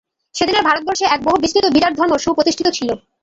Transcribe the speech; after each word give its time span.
সেদিনের 0.35 0.67
ভারতবর্ষে 0.67 1.05
এক 1.07 1.19
বহুবিস্তৃত 1.23 1.65
বিরাট 1.71 1.93
ধর্ম 1.97 2.13
সুপ্রতিষ্ঠিত 2.17 2.67
ছিল। 2.77 2.89